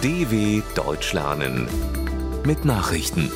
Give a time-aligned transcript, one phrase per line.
[0.00, 1.66] DW Deutsch lernen
[2.46, 3.32] mit Nachrichten.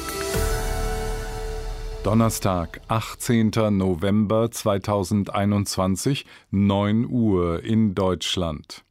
[2.04, 3.50] Donnerstag, 18.
[3.76, 8.84] November 2021, 9 Uhr in Deutschland.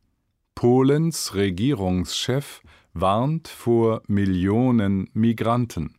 [0.53, 2.61] Polens Regierungschef
[2.93, 5.95] warnt vor Millionen Migranten.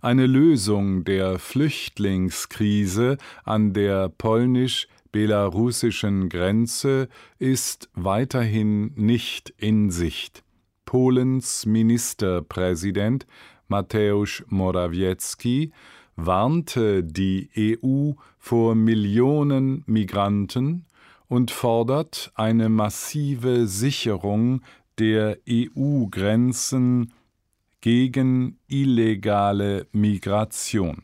[0.00, 7.08] Eine Lösung der Flüchtlingskrise an der polnisch-belarussischen Grenze
[7.40, 10.45] ist weiterhin nicht in Sicht.
[10.86, 13.26] Polens Ministerpräsident
[13.68, 15.72] Mateusz Morawiecki
[16.14, 17.50] warnte die
[17.84, 20.86] EU vor Millionen Migranten
[21.28, 24.62] und fordert eine massive Sicherung
[24.98, 27.12] der EU-Grenzen
[27.80, 31.02] gegen illegale Migration.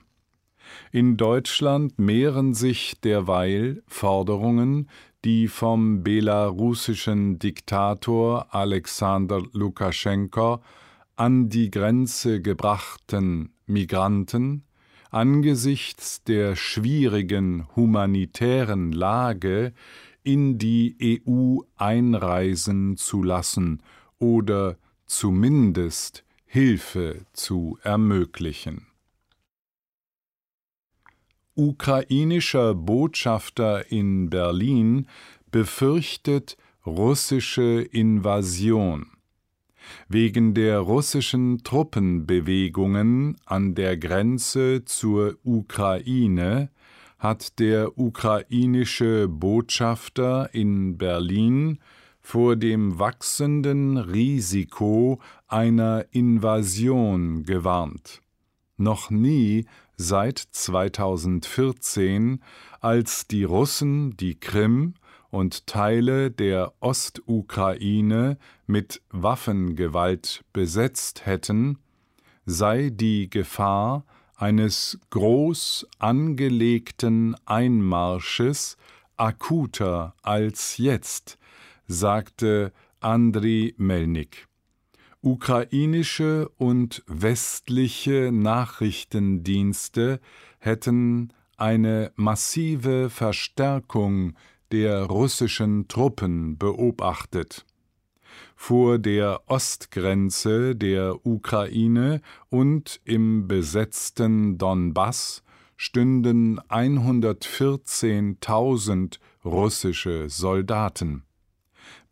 [0.90, 4.88] In Deutschland mehren sich derweil Forderungen,
[5.24, 10.60] die vom belarussischen Diktator Alexander Lukaschenko
[11.16, 14.64] an die Grenze gebrachten Migranten
[15.12, 19.72] angesichts der schwierigen humanitären Lage
[20.22, 23.82] in die EU einreisen zu lassen
[24.18, 24.76] oder
[25.06, 28.86] zumindest Hilfe zu ermöglichen.
[31.54, 35.06] Ukrainischer Botschafter in Berlin
[35.50, 39.06] befürchtet russische Invasion.
[40.08, 46.70] Wegen der russischen Truppenbewegungen an der Grenze zur Ukraine
[47.18, 51.80] hat der ukrainische Botschafter in Berlin
[52.20, 58.22] vor dem wachsenden Risiko einer Invasion gewarnt.
[58.78, 62.42] Noch nie seit 2014,
[62.80, 64.94] als die Russen die Krim
[65.30, 71.78] und Teile der Ostukraine mit Waffengewalt besetzt hätten,
[72.44, 74.04] sei die Gefahr
[74.36, 78.76] eines groß angelegten Einmarsches
[79.16, 81.38] akuter als jetzt,
[81.86, 84.48] sagte Andriy Melnik.
[85.22, 90.18] Ukrainische und westliche Nachrichtendienste
[90.58, 94.34] hätten eine massive Verstärkung
[94.72, 97.64] der russischen Truppen beobachtet.
[98.56, 105.44] Vor der Ostgrenze der Ukraine und im besetzten Donbass
[105.76, 111.22] stünden 114.000 russische Soldaten.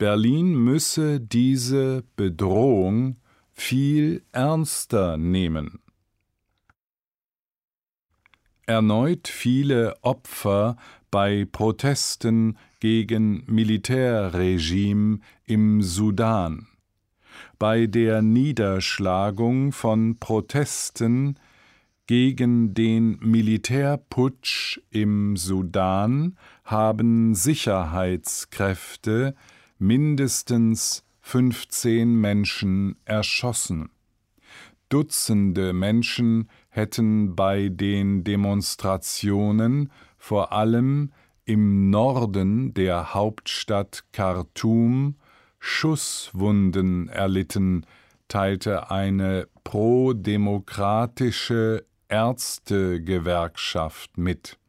[0.01, 3.17] Berlin müsse diese Bedrohung
[3.53, 5.81] viel ernster nehmen.
[8.65, 10.79] Erneut viele Opfer
[11.11, 16.67] bei Protesten gegen Militärregime im Sudan.
[17.59, 21.39] Bei der Niederschlagung von Protesten
[22.07, 29.35] gegen den Militärputsch im Sudan haben Sicherheitskräfte
[29.81, 33.91] mindestens 15 Menschen erschossen.
[34.89, 41.13] Dutzende Menschen hätten bei den Demonstrationen vor allem
[41.45, 45.17] im Norden der Hauptstadt Khartoum
[45.59, 47.85] Schusswunden erlitten,
[48.29, 54.60] teilte eine prodemokratische Ärztegewerkschaft mit.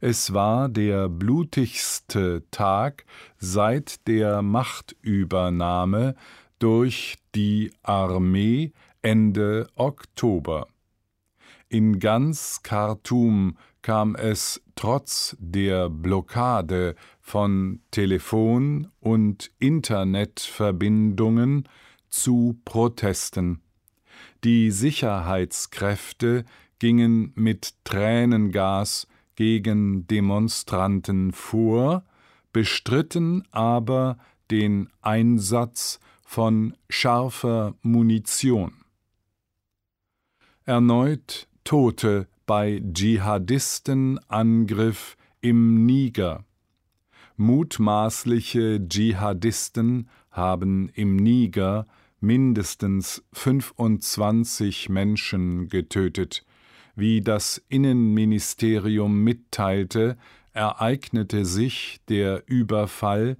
[0.00, 3.04] Es war der blutigste Tag
[3.38, 6.14] seit der Machtübernahme
[6.58, 8.72] durch die Armee
[9.02, 10.68] Ende Oktober.
[11.68, 21.68] In ganz Khartoum kam es trotz der Blockade von Telefon- und Internetverbindungen
[22.08, 23.60] zu Protesten.
[24.44, 26.44] Die Sicherheitskräfte
[26.78, 32.04] gingen mit Tränengas gegen Demonstranten vor,
[32.52, 34.18] bestritten aber
[34.50, 38.72] den Einsatz von scharfer Munition.
[40.64, 46.44] Erneut Tote bei Dschihadistenangriff im Niger.
[47.36, 51.86] Mutmaßliche Dschihadisten haben im Niger
[52.20, 56.44] mindestens 25 Menschen getötet.
[56.98, 60.16] Wie das Innenministerium mitteilte,
[60.54, 63.36] ereignete sich der Überfall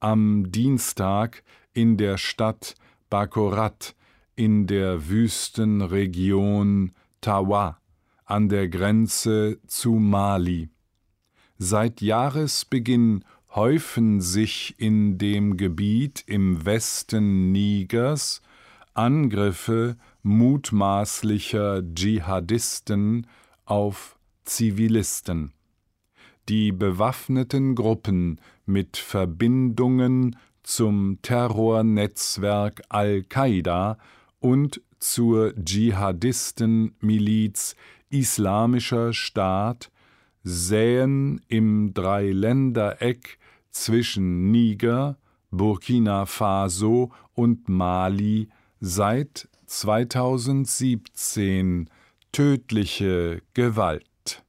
[0.00, 2.74] am Dienstag in der Stadt
[3.08, 3.94] Bakorat
[4.34, 7.78] in der Wüstenregion Tawa
[8.24, 10.68] an der Grenze zu Mali.
[11.58, 13.24] Seit Jahresbeginn
[13.54, 18.42] häufen sich in dem Gebiet im Westen Nigers
[18.94, 23.26] Angriffe mutmaßlicher Dschihadisten
[23.64, 25.52] auf Zivilisten.
[26.48, 30.34] Die bewaffneten Gruppen mit Verbindungen
[30.64, 33.98] zum Terrornetzwerk Al-Qaida
[34.40, 37.76] und zur Dschihadistenmiliz
[38.10, 39.92] Islamischer Staat
[40.42, 43.38] säen im Dreiländereck
[43.70, 45.18] zwischen Niger,
[45.52, 48.48] Burkina Faso und Mali
[48.80, 51.90] seit 2017
[52.32, 54.42] tödliche Gewalt.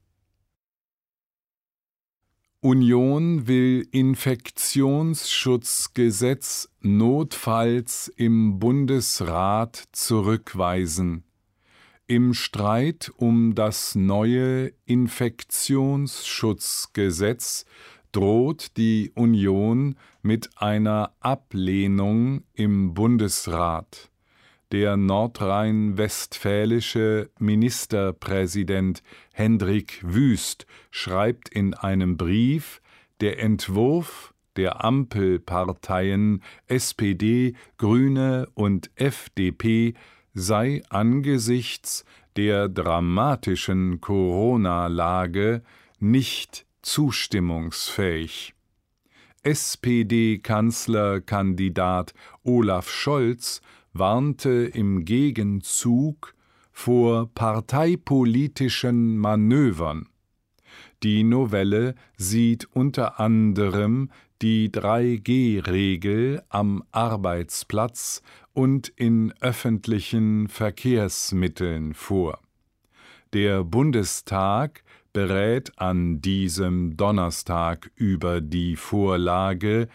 [2.59, 11.23] Union will Infektionsschutzgesetz notfalls im Bundesrat zurückweisen.
[12.07, 17.65] Im Streit um das neue Infektionsschutzgesetz
[18.11, 24.09] droht die Union mit einer Ablehnung im Bundesrat.
[24.73, 32.81] Der nordrhein-westfälische Ministerpräsident Hendrik Wüst schreibt in einem Brief,
[33.21, 39.93] der Entwurf der Ampelparteien SPD, Grüne und FDP
[40.33, 42.03] sei angesichts
[42.35, 45.61] der dramatischen Corona-Lage
[45.99, 48.53] nicht zustimmungsfähig.
[49.43, 53.61] SPD-Kanzlerkandidat Olaf Scholz
[53.99, 56.35] warnte im Gegenzug
[56.71, 60.07] vor parteipolitischen Manövern.
[61.03, 64.09] Die Novelle sieht unter anderem
[64.41, 68.21] die 3G-Regel am Arbeitsplatz
[68.53, 72.39] und in öffentlichen Verkehrsmitteln vor.
[73.33, 74.83] Der Bundestag
[75.13, 79.87] berät an diesem Donnerstag über die Vorlage,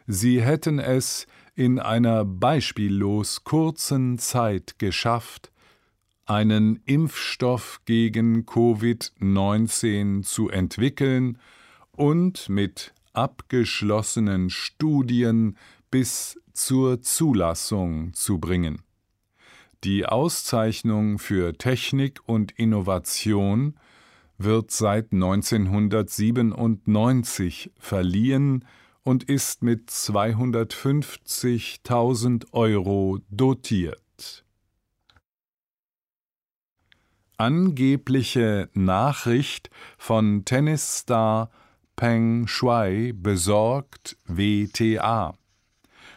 [0.05, 1.25] Sie hätten es
[1.55, 5.51] in einer beispiellos kurzen Zeit geschafft,
[6.27, 11.37] einen Impfstoff gegen Covid-19 zu entwickeln
[11.91, 15.57] und mit abgeschlossenen Studien
[15.89, 18.81] bis zur Zulassung zu bringen.
[19.83, 23.75] Die Auszeichnung für Technik und Innovation
[24.37, 28.65] wird seit 1997 verliehen
[29.03, 34.01] und ist mit 250.000 Euro dotiert.
[37.39, 39.69] Angebliche Nachricht
[39.99, 41.51] von Tennisstar
[41.95, 45.35] Peng Shuai besorgt WTA.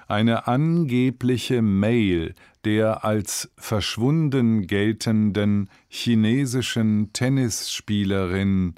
[0.08, 8.76] Eine angebliche Mail der als verschwunden geltenden chinesischen Tennisspielerin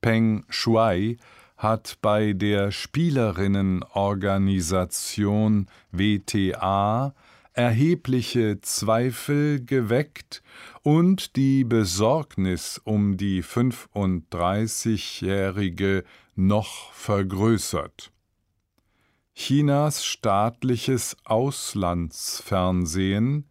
[0.00, 1.16] Peng Shuai
[1.56, 7.12] hat bei der Spielerinnenorganisation WTA
[7.56, 10.42] erhebliche Zweifel geweckt
[10.82, 18.12] und die Besorgnis um die 35-Jährige noch vergrößert.
[19.34, 23.46] Chinas staatliches Auslandsfernsehen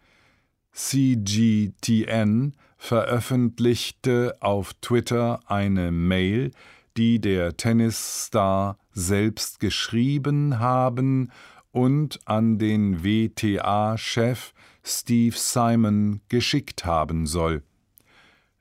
[0.71, 6.51] CGTN veröffentlichte auf Twitter eine Mail,
[6.97, 11.31] die der Tennisstar selbst geschrieben haben
[11.75, 17.63] und an den WTA-Chef Steve Simon geschickt haben soll.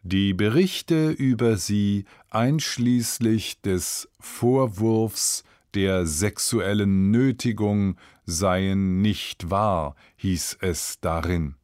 [0.03, 5.45] Die Berichte über sie einschließlich des Vorwurfs
[5.75, 11.55] der sexuellen Nötigung seien nicht wahr, hieß es darin.